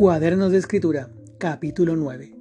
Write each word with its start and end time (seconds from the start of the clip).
Cuadernos 0.00 0.50
de 0.50 0.56
Escritura, 0.56 1.10
capítulo 1.36 1.94
9. 1.94 2.34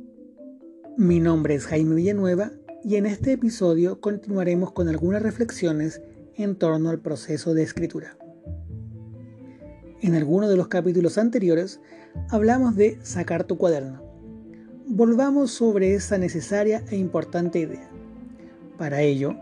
Mi 0.95 1.19
nombre 1.19 1.55
es 1.55 1.65
Jaime 1.67 1.95
Villanueva 1.95 2.53
y 2.85 2.95
en 2.95 3.05
este 3.05 3.33
episodio 3.33 3.99
continuaremos 3.99 4.71
con 4.71 4.87
algunas 4.87 5.21
reflexiones 5.21 6.01
en 6.35 6.55
torno 6.55 6.89
al 6.89 7.01
proceso 7.01 7.53
de 7.53 7.63
escritura. 7.63 8.17
En 9.99 10.15
alguno 10.15 10.47
de 10.47 10.55
los 10.55 10.69
capítulos 10.69 11.17
anteriores 11.17 11.81
hablamos 12.29 12.77
de 12.77 12.97
sacar 13.03 13.43
tu 13.43 13.57
cuaderno. 13.57 14.01
Volvamos 14.87 15.51
sobre 15.51 15.95
esa 15.95 16.17
necesaria 16.17 16.85
e 16.89 16.95
importante 16.95 17.59
idea. 17.59 17.91
Para 18.77 19.01
ello, 19.01 19.35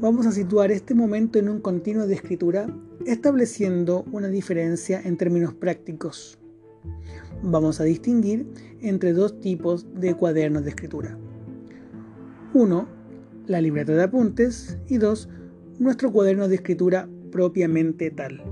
vamos 0.00 0.28
a 0.28 0.30
situar 0.30 0.70
este 0.70 0.94
momento 0.94 1.40
en 1.40 1.48
un 1.48 1.60
continuo 1.60 2.06
de 2.06 2.14
escritura 2.14 2.68
estableciendo 3.04 4.04
una 4.12 4.28
diferencia 4.28 5.00
en 5.04 5.16
términos 5.16 5.54
prácticos 5.54 6.38
vamos 7.44 7.80
a 7.80 7.84
distinguir 7.84 8.46
entre 8.80 9.12
dos 9.12 9.40
tipos 9.40 9.86
de 9.94 10.14
cuadernos 10.14 10.64
de 10.64 10.70
escritura. 10.70 11.18
Uno, 12.52 12.88
la 13.46 13.60
libreta 13.60 13.92
de 13.92 14.02
apuntes 14.02 14.78
y 14.88 14.98
dos, 14.98 15.28
nuestro 15.78 16.10
cuaderno 16.12 16.48
de 16.48 16.56
escritura 16.56 17.08
propiamente 17.30 18.10
tal. 18.10 18.42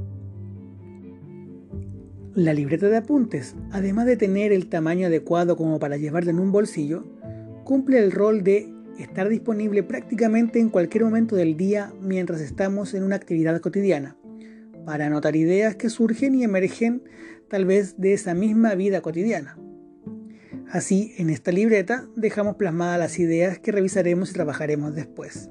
La 2.35 2.55
libreta 2.55 2.89
de 2.89 2.97
apuntes, 2.97 3.55
además 3.71 4.07
de 4.07 4.17
tener 4.17 4.53
el 4.53 4.69
tamaño 4.69 5.07
adecuado 5.07 5.57
como 5.57 5.79
para 5.79 5.97
llevarla 5.97 6.31
en 6.31 6.41
un 6.41 6.53
bolsillo, 6.53 7.05
cumple 7.65 7.99
el 7.99 8.11
rol 8.11 8.43
de 8.43 8.73
estar 8.99 9.29
disponible 9.29 9.83
prácticamente 9.83 10.59
en 10.59 10.71
cualquier 10.71 11.05
momento 11.05 11.37
del 11.37 11.57
día 11.57 11.93
mientras 12.01 12.41
estamos 12.41 12.95
en 12.95 13.03
una 13.03 13.17
actividad 13.17 13.61
cotidiana, 13.61 14.17
para 14.85 15.07
anotar 15.07 15.37
ideas 15.37 15.77
que 15.77 15.91
surgen 15.91 16.35
y 16.35 16.45
emergen 16.45 17.03
tal 17.53 17.67
vez 17.67 17.97
de 17.99 18.15
esa 18.15 18.33
misma 18.33 18.75
vida 18.75 19.03
cotidiana. 19.03 19.59
Así, 20.71 21.13
en 21.19 21.29
esta 21.29 21.53
libreta 21.53 22.09
dejamos 22.17 22.57
plasmadas 22.57 22.99
las 22.99 23.19
ideas 23.19 23.59
que 23.59 23.73
revisaremos 23.73 24.31
y 24.31 24.33
trabajaremos 24.33 24.95
después. 24.95 25.51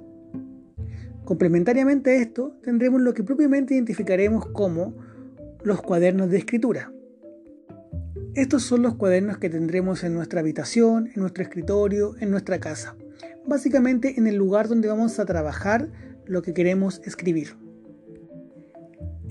Complementariamente 1.25 2.09
a 2.09 2.15
esto, 2.15 2.57
tendremos 2.63 3.01
lo 3.01 3.13
que 3.13 3.23
propiamente 3.23 3.75
identificaremos 3.75 4.47
como 4.47 4.95
los 5.63 5.83
cuadernos 5.83 6.31
de 6.31 6.39
escritura. 6.39 6.91
Estos 8.33 8.63
son 8.63 8.81
los 8.81 8.95
cuadernos 8.95 9.37
que 9.37 9.51
tendremos 9.51 10.03
en 10.03 10.15
nuestra 10.15 10.39
habitación, 10.39 11.05
en 11.13 11.21
nuestro 11.21 11.43
escritorio, 11.43 12.15
en 12.19 12.31
nuestra 12.31 12.59
casa. 12.59 12.95
Básicamente 13.45 14.15
en 14.17 14.25
el 14.25 14.37
lugar 14.37 14.67
donde 14.67 14.87
vamos 14.87 15.19
a 15.19 15.25
trabajar 15.27 15.91
lo 16.25 16.41
que 16.41 16.55
queremos 16.55 16.99
escribir. 17.05 17.60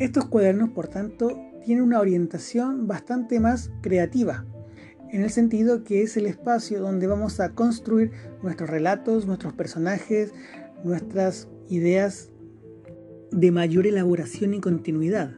Estos 0.01 0.25
cuadernos, 0.25 0.71
por 0.71 0.89
tanto, 0.89 1.39
tiene 1.63 1.83
una 1.83 2.01
orientación 2.01 2.87
bastante 2.87 3.39
más 3.39 3.71
creativa, 3.83 4.47
en 5.11 5.21
el 5.21 5.29
sentido 5.29 5.85
que 5.85 6.01
es 6.01 6.17
el 6.17 6.25
espacio 6.25 6.81
donde 6.81 7.07
vamos 7.07 7.39
a 7.39 7.51
construir 7.51 8.11
nuestros 8.43 8.71
relatos, 8.71 9.27
nuestros 9.27 9.53
personajes, 9.53 10.33
nuestras 10.85 11.51
ideas 11.69 12.33
de 13.31 13.51
mayor 13.51 13.87
elaboración 13.87 14.55
y 14.55 14.61
continuidad. 14.61 15.33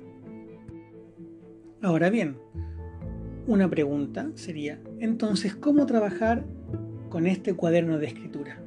Ahora 1.81 2.09
bien, 2.09 2.37
una 3.49 3.69
pregunta 3.69 4.31
sería, 4.37 4.81
entonces, 5.01 5.57
¿cómo 5.57 5.87
trabajar 5.87 6.45
con 7.09 7.27
este 7.27 7.55
cuaderno 7.55 7.99
de 7.99 8.07
escritura? 8.07 8.63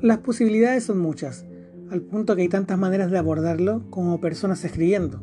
Las 0.00 0.18
posibilidades 0.18 0.84
son 0.84 1.00
muchas 1.00 1.44
al 1.90 2.02
punto 2.02 2.34
que 2.34 2.42
hay 2.42 2.48
tantas 2.48 2.78
maneras 2.78 3.10
de 3.10 3.18
abordarlo 3.18 3.88
como 3.90 4.20
personas 4.20 4.64
escribiendo. 4.64 5.22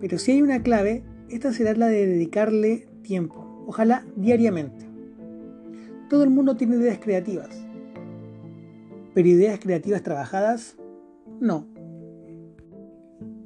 Pero 0.00 0.18
si 0.18 0.32
hay 0.32 0.42
una 0.42 0.62
clave, 0.62 1.04
esta 1.28 1.52
será 1.52 1.74
la 1.74 1.88
de 1.88 2.06
dedicarle 2.06 2.88
tiempo, 3.02 3.64
ojalá 3.66 4.04
diariamente. 4.16 4.86
Todo 6.10 6.24
el 6.24 6.30
mundo 6.30 6.56
tiene 6.56 6.76
ideas 6.76 6.98
creativas, 6.98 7.64
pero 9.14 9.28
ideas 9.28 9.60
creativas 9.60 10.02
trabajadas, 10.02 10.76
no. 11.40 11.66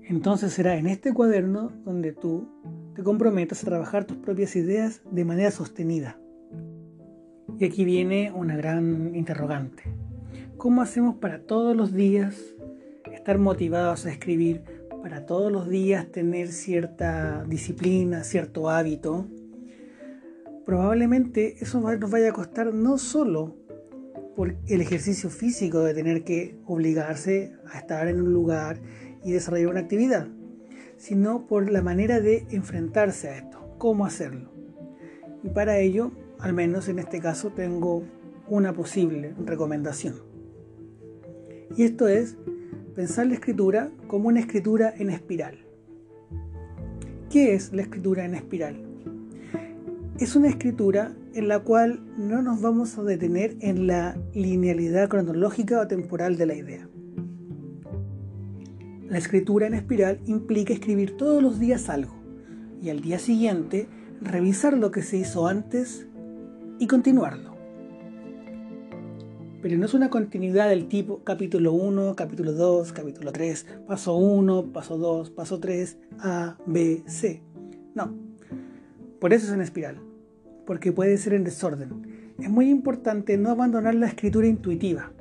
Entonces 0.03 0.53
será 0.53 0.77
en 0.77 0.87
este 0.87 1.13
cuaderno 1.13 1.73
donde 1.85 2.13
tú 2.13 2.49
te 2.95 3.03
comprometas 3.03 3.63
a 3.63 3.67
trabajar 3.67 4.05
tus 4.05 4.17
propias 4.17 4.57
ideas 4.57 5.03
de 5.11 5.25
manera 5.25 5.51
sostenida. 5.51 6.19
Y 7.59 7.65
aquí 7.65 7.85
viene 7.85 8.33
una 8.33 8.57
gran 8.57 9.15
interrogante. 9.15 9.83
¿Cómo 10.59 10.81
hacemos 10.81 11.17
para 11.17 11.41
todos 11.41 11.77
los 11.77 11.93
días 11.93 12.35
estar 13.13 13.37
motivados 13.37 14.07
a 14.07 14.11
escribir? 14.11 14.63
Para 15.03 15.27
todos 15.27 15.53
los 15.53 15.69
días 15.69 16.11
tener 16.11 16.49
cierta 16.49 17.45
disciplina, 17.47 18.25
cierto 18.25 18.71
hábito. 18.71 19.27
Probablemente 20.65 21.57
eso 21.61 21.81
nos 21.81 22.11
vaya 22.11 22.31
a 22.31 22.33
costar 22.33 22.73
no 22.73 22.97
solo 22.97 23.55
por 24.35 24.57
el 24.67 24.81
ejercicio 24.81 25.29
físico 25.29 25.81
de 25.81 25.93
tener 25.93 26.25
que 26.25 26.59
obligarse 26.65 27.53
a 27.71 27.79
estar 27.79 28.09
en 28.09 28.23
un 28.23 28.33
lugar 28.33 28.81
y 29.23 29.33
desarrollar 29.33 29.69
una 29.69 29.81
actividad, 29.81 30.27
sino 30.97 31.47
por 31.47 31.71
la 31.71 31.83
manera 31.83 32.21
de 32.21 32.47
enfrentarse 32.51 33.29
a 33.29 33.37
esto, 33.37 33.75
cómo 33.77 34.07
hacerlo. 34.07 34.51
Y 35.43 35.51
para 35.51 35.79
ello, 35.79 36.13
al 36.39 36.55
menos 36.55 36.89
en 36.89 36.99
este 36.99 37.21
caso, 37.21 37.51
tengo 37.51 38.05
una 38.49 38.73
posible 38.73 39.35
recomendación. 39.45 40.36
Y 41.75 41.83
esto 41.83 42.09
es 42.09 42.37
pensar 42.95 43.27
la 43.27 43.35
escritura 43.35 43.91
como 44.07 44.29
una 44.29 44.41
escritura 44.41 44.93
en 44.97 45.11
espiral. 45.11 45.59
¿Qué 47.31 47.55
es 47.55 47.73
la 47.73 47.83
escritura 47.83 48.25
en 48.25 48.35
espiral? 48.35 48.77
Es 50.19 50.37
una 50.37 50.49
escritura 50.49 51.15
en 51.35 51.49
la 51.49 51.61
cual 51.61 52.01
no 52.17 52.41
nos 52.41 52.63
vamos 52.63 52.97
a 52.97 53.03
detener 53.03 53.57
en 53.61 53.87
la 53.87 54.17
linealidad 54.33 55.09
cronológica 55.09 55.81
o 55.81 55.87
temporal 55.87 56.37
de 56.37 56.47
la 56.47 56.55
idea. 56.55 56.89
La 59.09 59.19
escritura 59.19 59.67
en 59.67 59.75
espiral 59.75 60.21
implica 60.27 60.73
escribir 60.73 61.17
todos 61.17 61.43
los 61.43 61.61
días 61.61 61.91
algo 61.91 62.15
y 62.81 62.91
al 62.91 63.01
día 63.01 63.19
siguiente 63.19 63.89
revisar 64.23 64.77
lo 64.79 64.91
que 64.91 65.03
se 65.03 65.19
hizo 65.19 65.47
antes 65.47 66.07
y 66.79 66.87
continuarlo 66.87 67.56
pero 69.63 69.79
no 69.79 69.87
es 69.87 69.95
una 69.95 70.11
continuidad 70.11 70.69
del 70.69 70.89
tipo 70.89 71.23
capítulo 71.25 71.73
1, 71.73 72.15
capítulo 72.15 72.53
2, 72.53 72.93
capítulo 72.93 73.33
3, 73.33 73.67
paso 73.87 74.17
1, 74.17 74.73
paso 74.73 74.99
2, 74.99 75.31
paso 75.31 75.59
3, 75.59 75.99
A, 76.19 76.59
B, 76.67 77.03
C. 77.07 77.43
No. 77.95 78.15
Por 79.21 79.33
eso 79.33 79.47
es 79.47 79.53
en 79.53 79.61
espiral, 79.61 79.99
porque 80.67 80.93
puede 80.93 81.17
ser 81.17 81.35
en 81.35 81.45
desorden. 81.45 82.35
Es 82.39 82.51
muy 82.51 82.69
importante 82.69 83.39
no 83.39 83.51
abandonar 83.51 83.95
la 83.95 84.07
escritura 84.07 84.47
intuitiva, 84.47 85.13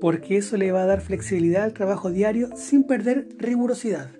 porque 0.00 0.36
eso 0.36 0.56
le 0.56 0.72
va 0.72 0.82
a 0.82 0.86
dar 0.86 1.00
flexibilidad 1.00 1.62
al 1.62 1.74
trabajo 1.74 2.10
diario 2.10 2.48
sin 2.56 2.84
perder 2.84 3.28
rigurosidad. 3.38 4.10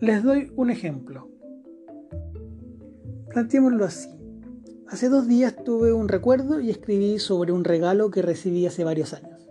Les 0.00 0.22
doy 0.22 0.52
un 0.56 0.70
ejemplo. 0.70 1.30
Planteémoslo 3.30 3.84
así. 3.84 4.15
Hace 4.88 5.08
dos 5.08 5.26
días 5.26 5.56
tuve 5.64 5.92
un 5.92 6.06
recuerdo 6.06 6.60
y 6.60 6.70
escribí 6.70 7.18
sobre 7.18 7.50
un 7.50 7.64
regalo 7.64 8.12
que 8.12 8.22
recibí 8.22 8.66
hace 8.66 8.84
varios 8.84 9.14
años. 9.14 9.44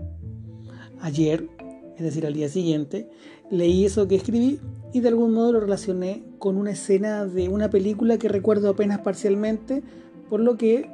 Ayer, 1.01 1.49
es 1.97 2.03
decir, 2.03 2.25
al 2.25 2.33
día 2.33 2.47
siguiente, 2.47 3.09
leí 3.51 3.83
eso 3.83 4.07
que 4.07 4.15
escribí 4.15 4.61
y 4.93 5.01
de 5.01 5.09
algún 5.09 5.33
modo 5.33 5.51
lo 5.51 5.59
relacioné 5.59 6.23
con 6.39 6.55
una 6.55 6.71
escena 6.71 7.25
de 7.25 7.49
una 7.49 7.69
película 7.69 8.17
que 8.17 8.29
recuerdo 8.29 8.69
apenas 8.69 8.99
parcialmente, 8.99 9.83
por 10.29 10.39
lo 10.39 10.55
que 10.55 10.89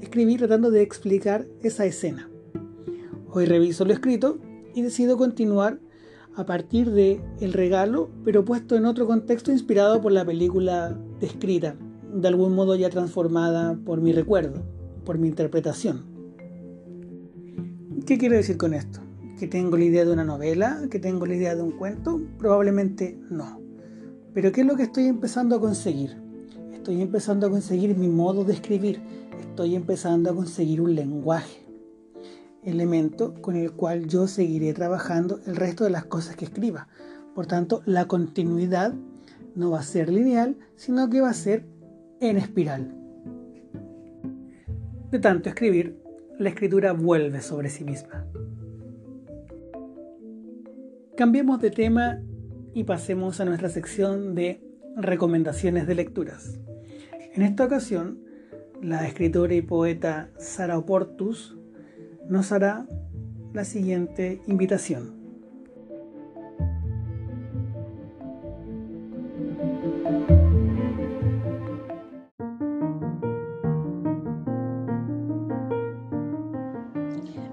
escribí 0.00 0.38
tratando 0.38 0.70
de 0.70 0.80
explicar 0.80 1.44
esa 1.62 1.84
escena. 1.84 2.30
Hoy 3.30 3.44
reviso 3.44 3.84
lo 3.84 3.92
escrito 3.92 4.38
y 4.74 4.80
decido 4.80 5.18
continuar 5.18 5.78
a 6.36 6.46
partir 6.46 6.90
de 6.90 7.20
el 7.38 7.52
regalo, 7.52 8.08
pero 8.24 8.46
puesto 8.46 8.76
en 8.76 8.86
otro 8.86 9.06
contexto 9.06 9.52
inspirado 9.52 10.00
por 10.00 10.10
la 10.10 10.24
película 10.24 10.98
descrita 11.20 11.76
de 12.14 12.28
algún 12.28 12.54
modo 12.54 12.76
ya 12.76 12.90
transformada 12.90 13.76
por 13.84 14.00
mi 14.00 14.12
recuerdo, 14.12 14.62
por 15.04 15.18
mi 15.18 15.26
interpretación. 15.26 16.04
¿Qué 18.06 18.18
quiero 18.18 18.36
decir 18.36 18.56
con 18.56 18.72
esto? 18.72 19.00
¿Que 19.38 19.48
tengo 19.48 19.76
la 19.76 19.84
idea 19.84 20.04
de 20.04 20.12
una 20.12 20.24
novela? 20.24 20.82
¿Que 20.90 21.00
tengo 21.00 21.26
la 21.26 21.34
idea 21.34 21.56
de 21.56 21.62
un 21.62 21.72
cuento? 21.72 22.20
Probablemente 22.38 23.18
no. 23.30 23.60
Pero 24.32 24.52
¿qué 24.52 24.60
es 24.60 24.66
lo 24.66 24.76
que 24.76 24.84
estoy 24.84 25.06
empezando 25.06 25.56
a 25.56 25.60
conseguir? 25.60 26.16
Estoy 26.72 27.02
empezando 27.02 27.48
a 27.48 27.50
conseguir 27.50 27.96
mi 27.96 28.08
modo 28.08 28.44
de 28.44 28.52
escribir. 28.52 29.00
Estoy 29.40 29.74
empezando 29.74 30.30
a 30.30 30.34
conseguir 30.34 30.80
un 30.80 30.94
lenguaje. 30.94 31.66
Elemento 32.62 33.34
con 33.40 33.56
el 33.56 33.72
cual 33.72 34.06
yo 34.06 34.28
seguiré 34.28 34.72
trabajando 34.72 35.40
el 35.46 35.56
resto 35.56 35.82
de 35.82 35.90
las 35.90 36.04
cosas 36.04 36.36
que 36.36 36.44
escriba. 36.44 36.86
Por 37.34 37.46
tanto, 37.46 37.82
la 37.86 38.06
continuidad 38.06 38.94
no 39.56 39.70
va 39.70 39.80
a 39.80 39.84
ser 39.84 40.12
lineal, 40.12 40.56
sino 40.76 41.08
que 41.10 41.20
va 41.20 41.30
a 41.30 41.34
ser 41.34 41.66
en 42.30 42.38
espiral. 42.38 42.94
De 45.10 45.18
tanto 45.18 45.48
escribir, 45.48 45.98
la 46.38 46.48
escritura 46.48 46.92
vuelve 46.92 47.40
sobre 47.40 47.68
sí 47.68 47.84
misma. 47.84 48.26
Cambiemos 51.16 51.60
de 51.60 51.70
tema 51.70 52.20
y 52.72 52.84
pasemos 52.84 53.40
a 53.40 53.44
nuestra 53.44 53.68
sección 53.68 54.34
de 54.34 54.60
recomendaciones 54.96 55.86
de 55.86 55.94
lecturas. 55.94 56.58
En 57.34 57.42
esta 57.42 57.64
ocasión, 57.64 58.18
la 58.82 59.06
escritora 59.06 59.54
y 59.54 59.62
poeta 59.62 60.30
Sara 60.38 60.78
Oportus 60.78 61.56
nos 62.28 62.52
hará 62.52 62.86
la 63.52 63.64
siguiente 63.64 64.40
invitación. 64.46 65.23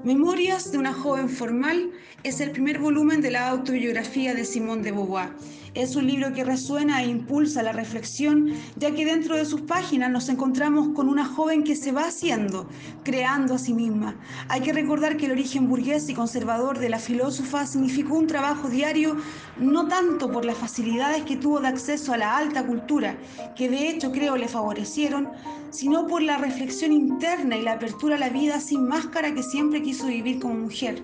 Memorias 0.03 0.71
de 0.71 0.79
una 0.79 0.93
joven 0.93 1.29
formal 1.29 1.91
es 2.23 2.41
el 2.41 2.49
primer 2.49 2.79
volumen 2.79 3.21
de 3.21 3.29
la 3.29 3.49
autobiografía 3.49 4.33
de 4.33 4.45
Simone 4.45 4.81
de 4.81 4.91
Beauvoir. 4.91 5.29
Es 5.73 5.95
un 5.95 6.05
libro 6.05 6.33
que 6.33 6.43
resuena 6.43 7.01
e 7.01 7.07
impulsa 7.07 7.63
la 7.63 7.71
reflexión, 7.71 8.51
ya 8.75 8.93
que 8.93 9.05
dentro 9.05 9.37
de 9.37 9.45
sus 9.45 9.61
páginas 9.61 10.11
nos 10.11 10.27
encontramos 10.27 10.89
con 10.89 11.07
una 11.07 11.23
joven 11.23 11.63
que 11.63 11.77
se 11.77 11.93
va 11.93 12.07
haciendo, 12.07 12.67
creando 13.05 13.53
a 13.53 13.57
sí 13.57 13.73
misma. 13.73 14.17
Hay 14.49 14.59
que 14.59 14.73
recordar 14.73 15.15
que 15.15 15.27
el 15.27 15.31
origen 15.31 15.69
burgués 15.69 16.09
y 16.09 16.13
conservador 16.13 16.77
de 16.77 16.89
la 16.89 16.99
filósofa 16.99 17.65
significó 17.65 18.15
un 18.15 18.27
trabajo 18.27 18.67
diario, 18.67 19.15
no 19.57 19.87
tanto 19.87 20.29
por 20.29 20.43
las 20.43 20.57
facilidades 20.57 21.23
que 21.23 21.37
tuvo 21.37 21.61
de 21.61 21.69
acceso 21.69 22.11
a 22.11 22.17
la 22.17 22.35
alta 22.35 22.67
cultura, 22.67 23.15
que 23.55 23.69
de 23.69 23.87
hecho 23.87 24.11
creo 24.11 24.35
le 24.35 24.49
favorecieron, 24.49 25.29
sino 25.69 26.05
por 26.05 26.21
la 26.21 26.37
reflexión 26.37 26.91
interna 26.91 27.55
y 27.55 27.61
la 27.61 27.73
apertura 27.73 28.17
a 28.17 28.19
la 28.19 28.27
vida 28.27 28.59
sin 28.59 28.89
máscara 28.89 29.33
que 29.33 29.41
siempre 29.41 29.81
quiso 29.81 30.07
vivir 30.07 30.41
como 30.41 30.55
mujer. 30.55 31.01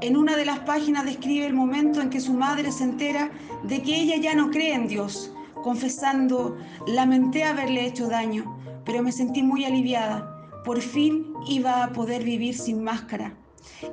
En 0.00 0.16
una 0.16 0.36
de 0.36 0.44
las 0.44 0.60
páginas 0.60 1.04
describe 1.04 1.46
el 1.46 1.54
momento 1.54 2.00
en 2.00 2.10
que 2.10 2.20
su 2.20 2.34
madre 2.34 2.72
se 2.72 2.84
entera 2.84 3.30
de 3.62 3.82
que 3.82 4.00
ella 4.00 4.16
ya 4.16 4.34
no 4.34 4.50
cree 4.50 4.74
en 4.74 4.88
Dios, 4.88 5.32
confesando, 5.62 6.56
lamenté 6.86 7.44
haberle 7.44 7.86
hecho 7.86 8.08
daño, 8.08 8.58
pero 8.84 9.02
me 9.02 9.12
sentí 9.12 9.42
muy 9.42 9.64
aliviada. 9.64 10.62
Por 10.64 10.80
fin 10.80 11.32
iba 11.46 11.84
a 11.84 11.92
poder 11.92 12.24
vivir 12.24 12.56
sin 12.56 12.82
máscara. 12.82 13.34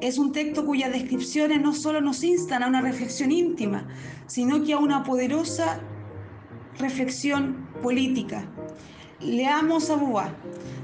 Es 0.01 0.17
un 0.17 0.31
texto 0.31 0.65
cuyas 0.65 0.91
descripciones 0.91 1.61
no 1.61 1.73
solo 1.73 2.01
nos 2.01 2.23
instan 2.23 2.63
a 2.63 2.67
una 2.67 2.81
reflexión 2.81 3.31
íntima, 3.31 3.87
sino 4.27 4.63
que 4.63 4.73
a 4.73 4.79
una 4.79 5.03
poderosa 5.03 5.79
reflexión 6.79 7.67
política. 7.81 8.45
Leamos 9.19 9.89
a 9.89 9.95
Bois. 9.95 10.31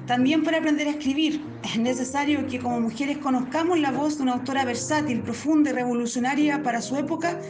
También 0.07 0.45
para 0.45 0.59
aprender 0.59 0.87
a 0.87 0.91
escribir 0.91 1.41
es 1.63 1.77
necesario 1.77 2.47
que 2.47 2.59
como 2.59 2.79
mujeres 2.79 3.17
conozcamos 3.17 3.77
la 3.77 3.91
voz 3.91 4.15
de 4.15 4.23
una 4.23 4.35
autora 4.35 4.63
versátil, 4.63 5.19
profunda 5.19 5.69
y 5.69 5.73
revolucionaria 5.73 6.63
para 6.63 6.81
su 6.81 6.95
época 6.95 7.41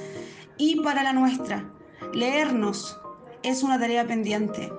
y 0.58 0.82
para 0.82 1.04
la 1.04 1.14
nuestra. 1.14 1.70
Leernos 2.14 3.00
es 3.44 3.62
una 3.62 3.80
tarea 3.80 4.08
pendiente. 4.08 4.72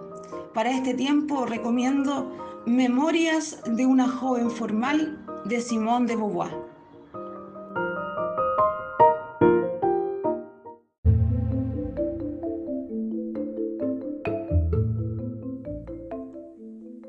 Para 0.54 0.72
este 0.72 0.92
tiempo 0.92 1.46
recomiendo 1.46 2.64
Memorias 2.66 3.60
de 3.64 3.86
una 3.86 4.08
joven 4.08 4.50
formal 4.50 5.24
de 5.44 5.60
Simone 5.60 6.06
de 6.06 6.16
Beauvoir. 6.16 6.67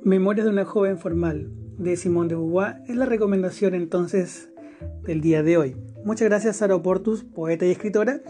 Memorias 0.04 0.46
de 0.46 0.51
una 0.51 0.63
joven 0.63 0.98
formal 0.98 1.51
de 1.78 1.98
Simone 1.98 2.30
de 2.30 2.36
Beauvoir 2.36 2.81
es 2.88 2.96
la 2.96 3.06
recomendación 3.06 3.75
entonces 3.75 4.50
del 5.04 5.19
día 5.19 5.44
de 5.44 5.57
hoy. 5.57 5.75
Muchas 6.06 6.30
gracias 6.30 6.57
Sara 6.57 6.75
Oportus, 6.75 7.25
poeta 7.25 7.66
y 7.66 7.72
escritora, 7.72 8.22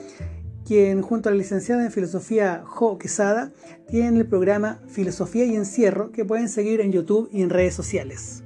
quien 0.65 1.03
junto 1.03 1.29
a 1.29 1.31
la 1.31 1.37
licenciada 1.37 1.85
en 1.85 1.91
filosofía 1.91 2.63
Jo 2.65 2.97
Quesada 2.97 3.51
tienen 3.87 4.17
el 4.17 4.25
programa 4.25 4.81
Filosofía 4.87 5.45
y 5.45 5.55
Encierro 5.55 6.11
que 6.11 6.25
pueden 6.25 6.49
seguir 6.49 6.81
en 6.81 6.91
YouTube 6.91 7.29
y 7.31 7.43
en 7.43 7.51
redes 7.51 7.75
sociales. 7.75 8.43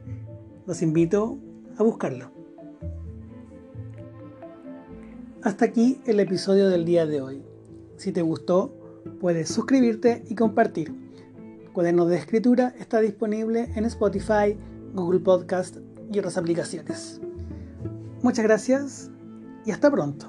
Los 0.67 0.81
invito 0.81 1.37
a 1.77 1.83
buscarlo. 1.83 2.29
Hasta 5.43 5.63
aquí 5.63 6.01
el 6.05 6.19
episodio 6.19 6.67
del 6.67 6.83
día 6.83 7.05
de 7.05 7.21
hoy. 7.21 7.41
Si 7.95 8.11
te 8.11 8.21
gustó, 8.21 8.73
puedes 9.21 9.47
suscribirte 9.47 10.25
y 10.29 10.35
compartir. 10.35 11.02
Cuadernos 11.73 12.07
de 12.07 12.17
Escritura 12.17 12.75
está 12.79 12.99
disponible 12.99 13.67
en 13.75 13.85
Spotify, 13.85 14.55
Google 14.93 15.21
Podcast 15.21 15.77
y 16.11 16.19
otras 16.19 16.37
aplicaciones. 16.37 17.19
Muchas 18.21 18.45
gracias 18.45 19.09
y 19.65 19.71
hasta 19.71 19.89
pronto. 19.89 20.27